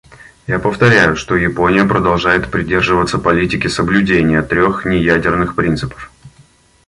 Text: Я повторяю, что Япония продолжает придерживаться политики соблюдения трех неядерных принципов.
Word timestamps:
Я 0.47 0.57
повторяю, 0.57 1.15
что 1.15 1.35
Япония 1.35 1.85
продолжает 1.85 2.49
придерживаться 2.49 3.19
политики 3.19 3.67
соблюдения 3.67 4.41
трех 4.41 4.83
неядерных 4.83 5.53
принципов. 5.53 6.11